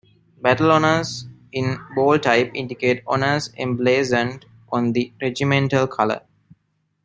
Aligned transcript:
Battle 0.41 0.71
honours 0.71 1.27
in 1.51 1.77
bold 1.93 2.23
type 2.23 2.49
indicate 2.55 3.03
honours 3.07 3.51
emblazoned 3.55 4.47
on 4.71 4.93
the 4.93 5.13
regimental 5.21 5.85
colour. 5.85 6.21